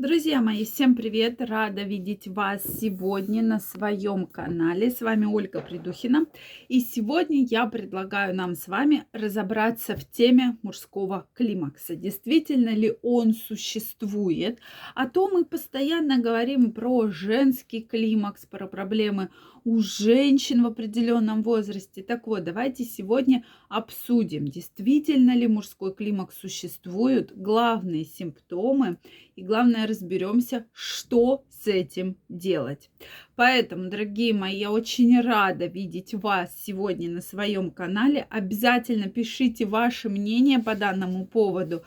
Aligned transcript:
Друзья 0.00 0.40
мои, 0.40 0.64
всем 0.64 0.96
привет! 0.96 1.42
Рада 1.42 1.82
видеть 1.82 2.26
вас 2.26 2.62
сегодня 2.80 3.42
на 3.42 3.60
своем 3.60 4.24
канале. 4.24 4.90
С 4.90 5.02
вами 5.02 5.26
Ольга 5.26 5.60
Придухина. 5.60 6.24
И 6.68 6.80
сегодня 6.80 7.44
я 7.44 7.66
предлагаю 7.66 8.34
нам 8.34 8.54
с 8.54 8.66
вами 8.66 9.04
разобраться 9.12 9.96
в 9.96 10.10
теме 10.10 10.56
мужского 10.62 11.28
климакса. 11.34 11.96
Действительно 11.96 12.70
ли 12.70 12.94
он 13.02 13.34
существует? 13.34 14.58
А 14.94 15.06
то 15.06 15.28
мы 15.28 15.44
постоянно 15.44 16.18
говорим 16.18 16.72
про 16.72 17.10
женский 17.10 17.82
климакс, 17.82 18.46
про 18.46 18.66
проблемы 18.66 19.28
у 19.64 19.80
женщин 19.80 20.62
в 20.62 20.66
определенном 20.66 21.42
возрасте. 21.42 22.02
Так 22.02 22.26
вот, 22.26 22.44
давайте 22.44 22.84
сегодня 22.84 23.44
обсудим, 23.68 24.48
действительно 24.48 25.36
ли 25.36 25.46
мужской 25.46 25.94
климакс 25.94 26.38
существует, 26.38 27.36
главные 27.36 28.06
симптомы 28.06 28.98
и 29.40 29.42
главное 29.42 29.86
разберемся, 29.86 30.66
что 30.70 31.46
с 31.48 31.66
этим 31.66 32.18
делать. 32.28 32.90
Поэтому, 33.36 33.88
дорогие 33.88 34.34
мои, 34.34 34.58
я 34.58 34.70
очень 34.70 35.18
рада 35.22 35.64
видеть 35.64 36.12
вас 36.12 36.54
сегодня 36.62 37.10
на 37.10 37.22
своем 37.22 37.70
канале. 37.70 38.26
Обязательно 38.28 39.08
пишите 39.08 39.64
ваше 39.64 40.10
мнение 40.10 40.58
по 40.58 40.74
данному 40.74 41.26
поводу. 41.26 41.84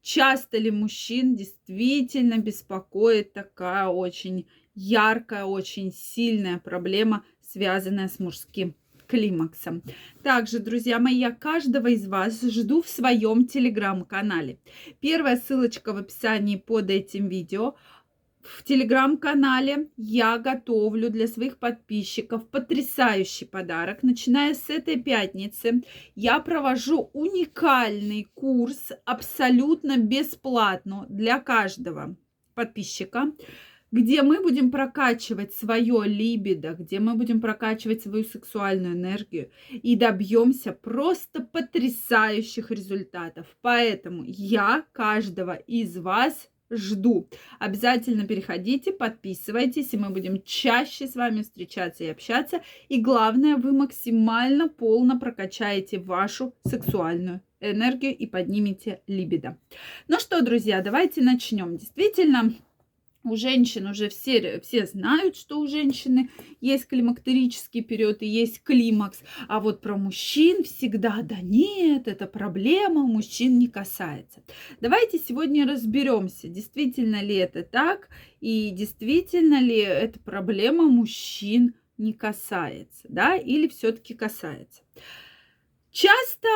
Часто 0.00 0.56
ли 0.56 0.70
мужчин 0.70 1.36
действительно 1.36 2.38
беспокоит 2.38 3.34
такая 3.34 3.88
очень 3.88 4.46
яркая, 4.74 5.44
очень 5.44 5.92
сильная 5.92 6.58
проблема, 6.58 7.22
связанная 7.42 8.08
с 8.08 8.18
мужским 8.18 8.74
климаксом. 9.06 9.82
Также, 10.22 10.58
друзья 10.58 10.98
мои, 10.98 11.16
я 11.16 11.30
каждого 11.30 11.88
из 11.88 12.06
вас 12.06 12.40
жду 12.42 12.82
в 12.82 12.88
своем 12.88 13.46
телеграм-канале. 13.46 14.58
Первая 15.00 15.36
ссылочка 15.36 15.92
в 15.92 15.96
описании 15.96 16.56
под 16.56 16.90
этим 16.90 17.28
видео. 17.28 17.74
В 18.42 18.62
телеграм-канале 18.62 19.88
я 19.96 20.36
готовлю 20.36 21.08
для 21.08 21.26
своих 21.26 21.58
подписчиков 21.58 22.46
потрясающий 22.48 23.46
подарок. 23.46 24.02
Начиная 24.02 24.54
с 24.54 24.68
этой 24.68 25.02
пятницы 25.02 25.82
я 26.14 26.38
провожу 26.40 27.10
уникальный 27.14 28.28
курс 28.34 28.92
абсолютно 29.06 29.96
бесплатно 29.96 31.06
для 31.08 31.40
каждого 31.40 32.16
подписчика 32.54 33.32
где 33.94 34.22
мы 34.22 34.42
будем 34.42 34.72
прокачивать 34.72 35.54
свое 35.54 36.02
либидо, 36.04 36.74
где 36.76 36.98
мы 36.98 37.14
будем 37.14 37.40
прокачивать 37.40 38.02
свою 38.02 38.24
сексуальную 38.24 38.94
энергию 38.94 39.52
и 39.70 39.94
добьемся 39.94 40.72
просто 40.72 41.40
потрясающих 41.40 42.72
результатов. 42.72 43.46
Поэтому 43.62 44.24
я 44.26 44.84
каждого 44.90 45.54
из 45.54 45.96
вас 45.96 46.50
жду. 46.70 47.28
Обязательно 47.60 48.26
переходите, 48.26 48.90
подписывайтесь, 48.90 49.94
и 49.94 49.96
мы 49.96 50.10
будем 50.10 50.42
чаще 50.42 51.06
с 51.06 51.14
вами 51.14 51.42
встречаться 51.42 52.02
и 52.02 52.08
общаться. 52.08 52.62
И 52.88 53.00
главное, 53.00 53.56
вы 53.56 53.70
максимально 53.70 54.68
полно 54.68 55.20
прокачаете 55.20 56.00
вашу 56.00 56.52
сексуальную 56.66 57.42
энергию 57.60 58.16
и 58.16 58.26
поднимете 58.26 59.02
либидо. 59.06 59.56
Ну 60.08 60.18
что, 60.18 60.42
друзья, 60.42 60.82
давайте 60.82 61.22
начнем. 61.22 61.76
Действительно, 61.76 62.52
у 63.24 63.36
женщин 63.36 63.86
уже 63.86 64.08
все, 64.08 64.60
все 64.60 64.86
знают, 64.86 65.36
что 65.36 65.58
у 65.58 65.66
женщины 65.66 66.30
есть 66.60 66.86
климактерический 66.86 67.82
период 67.82 68.22
и 68.22 68.26
есть 68.26 68.62
климакс. 68.62 69.22
А 69.48 69.60
вот 69.60 69.80
про 69.80 69.96
мужчин 69.96 70.62
всегда, 70.62 71.20
да 71.22 71.36
нет, 71.40 72.06
это 72.06 72.26
проблема, 72.26 73.06
мужчин 73.06 73.58
не 73.58 73.68
касается. 73.68 74.42
Давайте 74.80 75.18
сегодня 75.18 75.66
разберемся, 75.66 76.48
действительно 76.48 77.22
ли 77.22 77.34
это 77.36 77.62
так 77.62 78.08
и 78.40 78.70
действительно 78.70 79.60
ли 79.60 79.78
эта 79.78 80.20
проблема 80.20 80.84
мужчин 80.84 81.74
не 81.96 82.12
касается, 82.12 83.06
да, 83.08 83.36
или 83.36 83.68
все-таки 83.68 84.14
касается. 84.14 84.82
Часто 85.94 86.48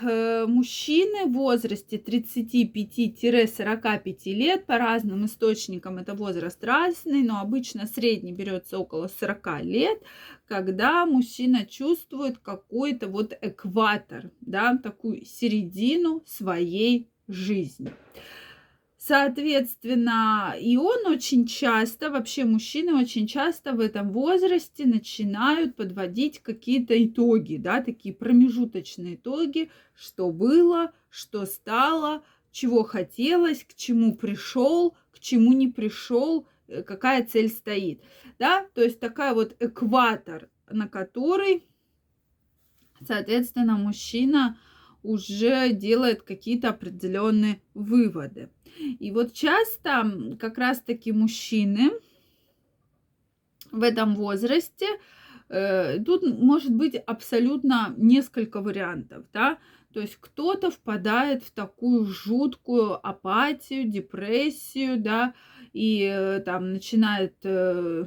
э, 0.00 0.46
мужчины 0.46 1.26
в 1.26 1.32
возрасте 1.34 1.98
35-45 1.98 4.32
лет, 4.32 4.64
по 4.64 4.78
разным 4.78 5.26
источникам 5.26 5.98
это 5.98 6.14
возраст 6.14 6.64
разный, 6.64 7.22
но 7.22 7.42
обычно 7.42 7.86
средний 7.86 8.32
берется 8.32 8.78
около 8.78 9.08
40 9.08 9.64
лет, 9.64 10.02
когда 10.46 11.04
мужчина 11.04 11.66
чувствует 11.66 12.38
какой-то 12.38 13.08
вот 13.08 13.36
экватор, 13.42 14.30
да, 14.40 14.78
такую 14.78 15.26
середину 15.26 16.22
своей 16.24 17.10
жизни. 17.28 17.92
Соответственно, 19.06 20.56
и 20.60 20.76
он 20.76 21.06
очень 21.06 21.46
часто, 21.46 22.10
вообще 22.10 22.44
мужчины 22.44 22.92
очень 22.92 23.28
часто 23.28 23.72
в 23.72 23.78
этом 23.78 24.10
возрасте 24.10 24.84
начинают 24.84 25.76
подводить 25.76 26.40
какие-то 26.40 26.92
итоги, 27.04 27.56
да, 27.56 27.80
такие 27.80 28.12
промежуточные 28.12 29.14
итоги, 29.14 29.70
что 29.94 30.32
было, 30.32 30.90
что 31.08 31.46
стало, 31.46 32.24
чего 32.50 32.82
хотелось, 32.82 33.62
к 33.62 33.76
чему 33.76 34.16
пришел, 34.16 34.96
к 35.12 35.20
чему 35.20 35.52
не 35.52 35.68
пришел, 35.68 36.48
э, 36.66 36.82
какая 36.82 37.24
цель 37.24 37.48
стоит, 37.48 38.02
да, 38.40 38.66
то 38.74 38.82
есть 38.82 38.98
такая 38.98 39.34
вот 39.34 39.54
экватор, 39.60 40.48
на 40.68 40.88
который, 40.88 41.64
соответственно, 43.06 43.76
мужчина 43.76 44.58
уже 45.06 45.72
делает 45.72 46.22
какие-то 46.22 46.70
определенные 46.70 47.60
выводы. 47.74 48.50
И 48.78 49.10
вот 49.12 49.32
часто 49.32 50.36
как 50.38 50.58
раз-таки 50.58 51.12
мужчины 51.12 51.92
в 53.72 53.82
этом 53.82 54.14
возрасте, 54.16 54.86
э, 55.48 55.98
тут 56.04 56.22
может 56.22 56.74
быть 56.74 56.94
абсолютно 56.94 57.94
несколько 57.96 58.60
вариантов, 58.60 59.24
да, 59.32 59.58
то 59.92 60.00
есть 60.00 60.16
кто-то 60.20 60.70
впадает 60.70 61.42
в 61.42 61.50
такую 61.52 62.04
жуткую 62.04 62.94
апатию, 63.06 63.88
депрессию, 63.88 65.00
да, 65.00 65.34
и 65.72 66.02
э, 66.02 66.40
там 66.40 66.72
начинает 66.72 67.36
э, 67.44 68.06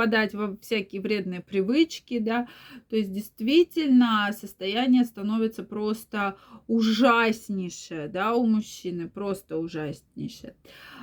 впадать 0.00 0.32
во 0.32 0.56
всякие 0.62 1.02
вредные 1.02 1.42
привычки, 1.42 2.18
да, 2.18 2.48
то 2.88 2.96
есть 2.96 3.12
действительно 3.12 4.30
состояние 4.32 5.04
становится 5.04 5.62
просто 5.62 6.38
ужаснейшее, 6.68 8.08
да, 8.08 8.34
у 8.34 8.46
мужчины, 8.46 9.10
просто 9.10 9.58
ужаснейшее. 9.58 10.54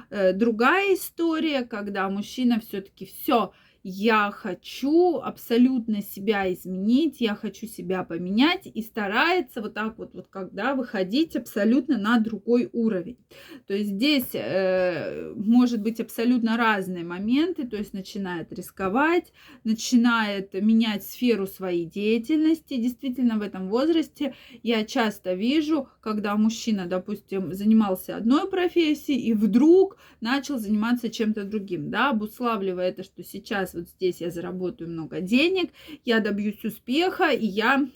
Э, 0.10 0.34
другая 0.34 0.96
история, 0.96 1.62
когда 1.62 2.10
мужчина 2.10 2.60
все-таки 2.60 3.06
все, 3.06 3.54
я 3.90 4.32
хочу 4.32 5.16
абсолютно 5.20 6.02
себя 6.02 6.54
изменить, 6.54 7.22
я 7.22 7.36
хочу 7.36 7.68
себя 7.68 8.04
поменять 8.04 8.66
и 8.66 8.82
старается 8.82 9.62
вот 9.62 9.76
так 9.76 9.98
вот, 9.98 10.14
вот 10.14 10.28
когда 10.28 10.76
выходить 10.76 11.38
абсолютно 11.38 11.98
на 11.98 12.20
другой 12.20 12.70
уровень. 12.74 13.18
То 13.66 13.74
есть 13.74 13.92
здесь 13.92 14.32
э, 14.34 15.32
может 15.38 15.82
быть 15.82 16.02
абсолютно 16.02 16.58
разные 16.58 17.06
моменты, 17.06 17.66
то 17.66 17.78
есть 17.78 17.94
начинает 17.94 18.52
рисковать, 18.52 19.32
начинает 19.64 20.54
менять 20.54 21.06
сферу 21.06 21.48
своей 21.48 21.86
деятельности. 21.86 22.76
Действительно 22.76 23.38
в 23.38 23.42
этом 23.42 23.70
возрасте 23.70 24.34
я 24.64 24.84
часто 24.84 25.34
вижу, 25.34 25.88
когда 26.02 26.36
мужчина, 26.36 26.88
допустим, 26.88 27.54
занимался 27.54 28.18
одной 28.18 28.50
профессией 28.50 29.22
и 29.22 29.34
вдруг 29.34 29.96
начал 30.20 30.60
заниматься 30.60 31.10
чем-то 31.10 31.46
другим, 31.46 31.90
да, 31.90 32.10
обуславливая 32.10 32.90
это, 32.90 33.04
что 33.04 33.24
сейчас 33.24 33.77
вот 33.78 33.90
здесь 33.90 34.22
я 34.22 34.32
заработаю 34.32 34.90
много 34.90 35.22
денег, 35.22 35.72
я 36.04 36.20
добьюсь 36.20 36.64
успеха, 36.64 37.30
и 37.30 37.46
я, 37.46 37.88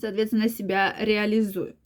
соответственно, 0.00 0.48
себя 0.48 0.96
реализую. 0.98 1.76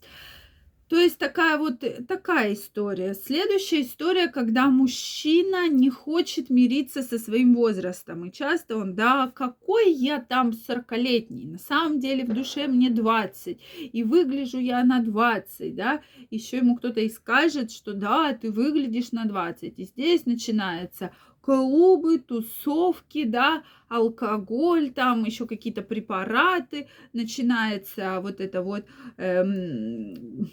То 0.89 0.97
есть 0.97 1.19
такая 1.19 1.59
вот 1.59 1.85
такая 2.09 2.55
история. 2.55 3.13
Следующая 3.13 3.83
история, 3.83 4.29
когда 4.29 4.69
мужчина 4.69 5.69
не 5.69 5.91
хочет 5.91 6.49
мириться 6.49 7.03
со 7.03 7.19
своим 7.19 7.55
возрастом. 7.55 8.25
И 8.25 8.33
часто 8.33 8.79
он, 8.79 8.95
да, 8.95 9.31
какой 9.35 9.93
я 9.93 10.19
там 10.19 10.51
40-летний. 10.51 11.45
На 11.47 11.59
самом 11.59 12.01
деле 12.01 12.25
в 12.25 12.33
душе 12.33 12.69
мне 12.69 12.89
20. 12.89 13.61
И 13.93 14.03
выгляжу 14.03 14.59
я 14.59 14.83
на 14.83 15.03
20, 15.03 15.75
да. 15.75 16.01
Еще 16.31 16.57
ему 16.59 16.77
кто-то 16.77 17.01
и 17.01 17.11
скажет, 17.11 17.71
что 17.71 17.93
да, 17.93 18.33
ты 18.33 18.51
выглядишь 18.51 19.13
на 19.13 19.27
20. 19.27 19.75
И 19.79 19.85
здесь 19.85 20.25
начинается 20.25 21.11
клубы, 21.49 22.19
тусовки, 22.19 23.25
да, 23.25 23.63
алкоголь, 23.89 24.91
там 24.91 25.25
еще 25.25 25.47
какие-то 25.47 25.81
препараты, 25.81 26.89
начинается 27.15 28.21
вот 28.21 28.41
это 28.43 28.61
вот 28.61 28.85
эм, 29.17 30.51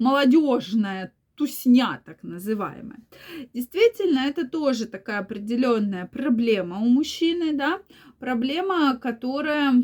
молодежная 0.00 1.14
тусня, 1.36 2.02
так 2.04 2.24
называемая. 2.24 2.98
Действительно, 3.54 4.18
это 4.26 4.48
тоже 4.48 4.86
такая 4.86 5.20
определенная 5.20 6.06
проблема 6.06 6.80
у 6.80 6.88
мужчины, 6.88 7.56
да, 7.56 7.80
проблема, 8.18 8.96
которая 8.96 9.74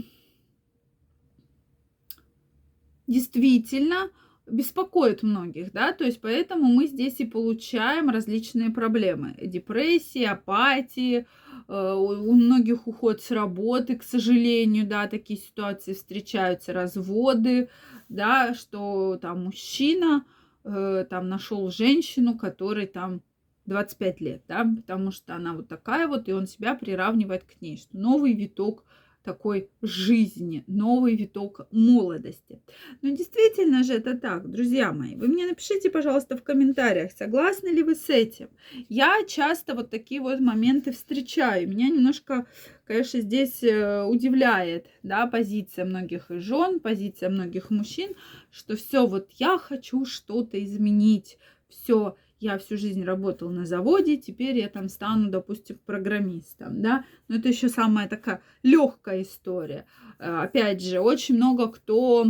действительно 3.07 4.11
беспокоит 4.51 5.23
многих, 5.23 5.73
да, 5.73 5.93
то 5.93 6.05
есть 6.05 6.21
поэтому 6.21 6.65
мы 6.65 6.87
здесь 6.87 7.21
и 7.21 7.25
получаем 7.25 8.11
различные 8.11 8.71
проблемы. 8.71 9.35
Депрессии, 9.41 10.25
апатии, 10.25 11.27
э, 11.69 11.95
у 11.95 12.33
многих 12.33 12.87
уход 12.87 13.21
с 13.23 13.31
работы, 13.31 13.97
к 13.97 14.03
сожалению, 14.03 14.87
да, 14.87 15.07
такие 15.07 15.39
ситуации 15.39 15.93
встречаются, 15.93 16.73
разводы, 16.73 17.69
да, 18.09 18.55
что 18.55 19.19
там 19.21 19.45
мужчина 19.45 20.25
э, 20.65 21.07
там 21.09 21.29
нашел 21.29 21.71
женщину, 21.71 22.37
которой 22.37 22.87
там 22.87 23.23
25 23.67 24.21
лет, 24.21 24.43
да, 24.49 24.65
потому 24.65 25.11
что 25.11 25.35
она 25.35 25.53
вот 25.53 25.69
такая 25.69 26.09
вот, 26.09 26.29
и 26.29 26.33
он 26.33 26.47
себя 26.47 26.75
приравнивает 26.75 27.45
к 27.45 27.61
ней, 27.61 27.77
что 27.77 27.97
новый 27.97 28.33
виток 28.33 28.85
такой 29.29 29.69
жизни, 29.83 30.65
новый 30.67 31.15
виток 31.15 31.67
молодости. 31.71 32.63
Но 33.03 33.11
действительно 33.11 33.85
же 33.85 33.93
это 33.93 34.17
так, 34.17 34.51
друзья 34.51 34.91
мои. 34.91 35.17
Вы 35.17 35.29
мне 35.29 35.47
напишите, 35.47 35.91
пожалуйста, 35.91 36.35
в 36.35 36.43
комментариях, 36.43 37.13
согласны 37.13 37.69
ли 37.69 37.83
вы 37.83 37.95
с 37.95 38.09
этим. 38.09 38.49
Я 38.89 39.23
часто 39.29 39.75
вот 39.75 39.91
такие 39.91 40.23
вот 40.23 40.41
моменты 40.41 40.93
встречаю. 40.93 41.69
Меня 41.69 41.91
немножко, 41.91 42.47
конечно, 42.87 43.21
здесь 43.21 43.63
э, 43.63 44.03
удивляет, 44.05 44.87
да, 45.03 45.27
позиция 45.27 45.85
многих 45.85 46.25
жен, 46.31 46.81
позиция 46.81 47.29
многих 47.29 47.69
мужчин, 47.71 48.15
что 48.51 48.77
все, 48.77 49.07
вот 49.07 49.31
я 49.33 49.59
хочу 49.59 50.07
что-то 50.07 50.59
изменить, 50.65 51.37
все, 51.69 52.17
я 52.41 52.59
всю 52.59 52.77
жизнь 52.77 53.05
работал 53.05 53.51
на 53.51 53.67
заводе, 53.67 54.17
теперь 54.17 54.59
я 54.59 54.69
там 54.69 54.89
стану, 54.89 55.31
допустим, 55.31 55.79
программистом, 55.85 56.81
да, 56.83 57.05
но 57.29 57.37
это 57.37 57.49
еще 57.49 57.69
самая 57.69 58.09
такая 58.09 58.43
легкая 58.63 59.23
история. 59.23 59.87
Э, 60.19 60.43
опять 60.43 60.83
же, 60.83 61.01
очень 61.01 61.37
много 61.37 61.69
кто 61.69 62.27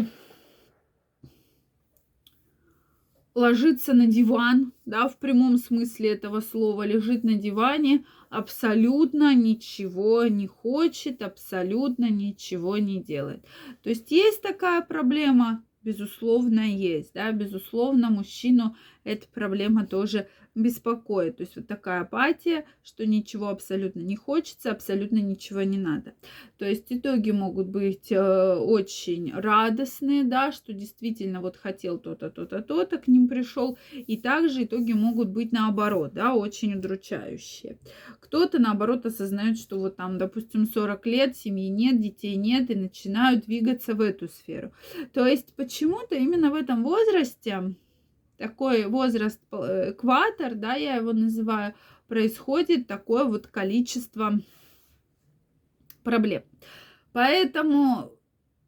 ложится 3.39 3.95
на 3.95 4.07
диван, 4.07 4.73
да, 4.85 5.09
в 5.09 5.17
прямом 5.19 5.59
смысле 5.59 6.13
этого 6.13 6.41
слова, 6.41 6.85
лежит 6.85 7.23
на 7.25 7.35
диване, 7.35 8.05
абсолютно 8.31 9.35
ничего 9.35 10.25
не 10.25 10.47
хочет, 10.47 11.23
абсолютно 11.23 12.11
ничего 12.11 12.79
не 12.79 13.01
делает. 13.01 13.45
То 13.83 13.91
есть 13.91 14.11
есть 14.11 14.43
такая 14.43 14.83
проблема, 14.83 15.65
безусловно, 15.89 16.61
есть, 16.61 17.15
да, 17.15 17.33
безусловно, 17.33 18.11
мужчину 18.11 18.77
эта 19.05 19.27
проблема 19.29 19.87
тоже 19.87 20.29
беспокоит. 20.59 21.39
То 21.39 21.43
есть 21.43 21.57
вот 21.57 21.67
такая 21.67 22.03
апатия, 22.03 22.65
что 22.83 23.07
ничего 23.07 23.49
абсолютно 23.49 24.01
не 24.01 24.17
хочется, 24.17 24.71
абсолютно 24.71 25.19
ничего 25.19 25.63
не 25.63 25.79
надо. 25.79 26.15
То 26.59 26.67
есть 26.67 26.87
итоги 26.91 27.31
могут 27.31 27.69
быть 27.69 28.11
э, 28.11 28.55
очень 28.55 29.33
радостные, 29.33 30.25
да, 30.25 30.53
что 30.53 30.73
действительно 30.73 31.41
вот 31.41 31.57
хотел 31.57 31.99
то-то, 31.99 32.31
то-то, 32.31 32.61
то-то, 32.63 32.99
к 32.99 33.09
ним 33.09 33.29
пришел. 33.29 33.79
И 33.93 34.17
также 34.17 34.65
итоги 34.65 34.93
могут 34.93 35.29
быть 35.29 35.53
наоборот, 35.53 36.13
да, 36.15 36.35
очень 36.35 36.75
удручающие. 36.75 37.79
Кто-то 38.21 38.59
наоборот 38.59 39.07
осознает, 39.07 39.59
что 39.59 39.79
вот 39.79 39.97
там, 39.97 40.19
допустим, 40.19 40.67
40 40.67 41.07
лет, 41.07 41.37
семьи 41.37 41.69
нет, 41.69 42.01
детей 42.01 42.37
нет, 42.37 42.71
и 42.71 42.75
начинают 42.75 43.47
двигаться 43.47 43.95
в 43.95 44.01
эту 44.01 44.29
сферу. 44.29 44.73
То 45.13 45.27
есть 45.27 45.55
почему-то 45.55 46.15
именно 46.15 46.51
в 46.51 46.55
этом 46.55 46.83
возрасте 46.83 47.75
такой 48.39 48.87
возраст 48.87 49.41
э, 49.53 49.91
экватор, 49.91 50.55
да, 50.55 50.75
я 50.75 50.97
его 50.97 51.13
называю, 51.13 51.75
происходит 52.07 52.87
такое 52.87 53.25
вот 53.25 53.49
количество 53.49 54.41
проблем. 56.03 56.43
Поэтому 57.13 58.13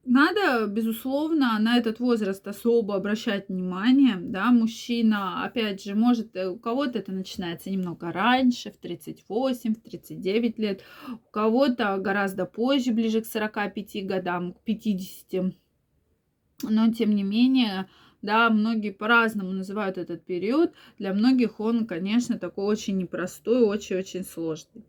надо, 0.05 0.67
безусловно, 0.67 1.59
на 1.61 1.77
этот 1.77 2.01
возраст 2.01 2.47
особо 2.49 2.97
обращать 2.97 3.49
внимание, 3.49 4.17
да, 4.17 4.51
мужчина, 4.51 5.45
опять 5.45 5.85
же, 5.85 5.95
может, 5.95 6.35
э, 6.35 6.49
у 6.49 6.59
кого-то 6.59 6.99
это 6.99 7.13
начинается 7.13 7.71
немного 7.71 8.11
раньше, 8.11 8.73
в 8.73 8.79
38, 8.79 9.75
в 9.75 9.81
39 9.81 10.59
лет, 10.59 10.83
у 11.09 11.31
кого-то 11.31 11.97
гораздо 11.99 12.45
позже, 12.45 12.93
ближе 12.93 13.21
к 13.21 13.27
45 13.27 14.07
годам, 14.07 14.55
к 14.55 14.61
50, 14.63 15.55
но, 16.63 16.93
тем 16.93 17.15
не 17.15 17.23
менее, 17.23 17.89
да, 18.23 18.51
многие 18.51 18.91
по-разному 18.91 19.53
называют 19.53 19.99
этот 19.99 20.25
период. 20.25 20.73
Для 20.99 21.13
многих 21.13 21.61
он, 21.61 21.87
конечно, 21.87 22.39
такой 22.39 22.67
очень 22.67 22.99
непростой, 22.99 23.63
очень-очень 23.63 24.25
сложный. 24.25 24.85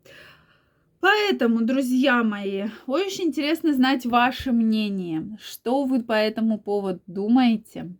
Поэтому, 1.00 1.62
друзья 1.62 2.22
мои, 2.22 2.68
очень 2.86 3.24
интересно 3.24 3.74
знать 3.74 4.06
ваше 4.06 4.52
мнение. 4.52 5.36
Что 5.42 5.84
вы 5.84 6.02
по 6.02 6.12
этому 6.12 6.60
поводу 6.60 7.00
думаете? 7.06 7.92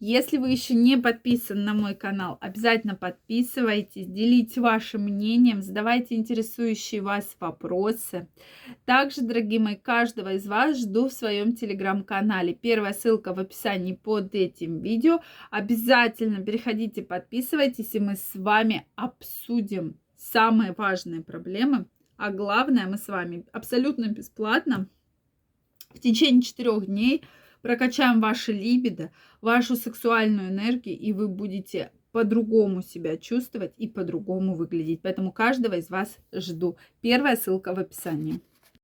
Если 0.00 0.38
вы 0.38 0.50
еще 0.50 0.74
не 0.74 0.96
подписаны 0.96 1.62
на 1.62 1.74
мой 1.74 1.94
канал, 1.94 2.38
обязательно 2.40 2.94
подписывайтесь, 2.94 4.06
делитесь 4.06 4.58
вашим 4.58 5.02
мнением, 5.02 5.62
задавайте 5.62 6.14
интересующие 6.14 7.00
вас 7.00 7.36
вопросы. 7.40 8.28
Также, 8.84 9.22
дорогие 9.22 9.60
мои, 9.60 9.76
каждого 9.76 10.34
из 10.34 10.46
вас 10.46 10.78
жду 10.78 11.08
в 11.08 11.12
своем 11.12 11.54
телеграм-канале. 11.54 12.54
Первая 12.54 12.92
ссылка 12.92 13.34
в 13.34 13.38
описании 13.38 13.94
под 13.94 14.34
этим 14.34 14.80
видео. 14.80 15.20
Обязательно 15.50 16.42
переходите, 16.42 17.02
подписывайтесь, 17.02 17.94
и 17.94 18.00
мы 18.00 18.16
с 18.16 18.30
вами 18.34 18.86
обсудим 18.94 19.98
самые 20.16 20.74
важные 20.76 21.22
проблемы. 21.22 21.86
А 22.16 22.30
главное, 22.30 22.86
мы 22.86 22.96
с 22.96 23.08
вами 23.08 23.44
абсолютно 23.52 24.06
бесплатно 24.08 24.88
в 25.90 26.00
течение 26.00 26.42
четырех 26.42 26.86
дней 26.86 27.24
прокачаем 27.64 28.20
ваше 28.20 28.52
либидо, 28.52 29.10
вашу 29.40 29.74
сексуальную 29.74 30.50
энергию, 30.50 30.98
и 30.98 31.14
вы 31.14 31.28
будете 31.28 31.92
по-другому 32.12 32.82
себя 32.82 33.16
чувствовать 33.16 33.72
и 33.78 33.88
по-другому 33.88 34.54
выглядеть. 34.54 35.00
Поэтому 35.00 35.32
каждого 35.32 35.76
из 35.76 35.88
вас 35.88 36.18
жду. 36.30 36.76
Первая 37.00 37.36
ссылка 37.36 37.74
в 37.74 37.78
описании. 37.78 38.42